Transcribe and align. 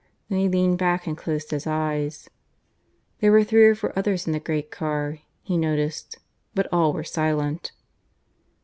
Then 0.29 0.39
he 0.39 0.49
leaned 0.49 0.79
back 0.79 1.05
and 1.05 1.15
closed 1.15 1.51
his 1.51 1.67
eyes. 1.67 2.27
There 3.19 3.31
were 3.31 3.43
three 3.43 3.65
or 3.67 3.75
four 3.75 3.93
others 3.95 4.25
in 4.25 4.33
the 4.33 4.39
great 4.39 4.71
car, 4.71 5.19
he 5.43 5.57
noticed; 5.59 6.17
but 6.55 6.65
all 6.73 6.91
were 6.91 7.03
silent. 7.03 7.71